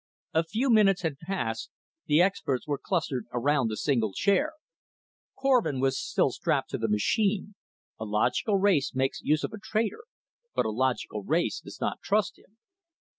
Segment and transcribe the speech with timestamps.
[0.33, 1.69] A few minutes had passed;
[2.07, 4.53] the experts were clustered around the single chair.
[5.37, 7.53] Korvin was still strapped to the machine;
[7.99, 10.05] a logical race makes use of a traitor,
[10.55, 12.57] but a logical race does not trust him.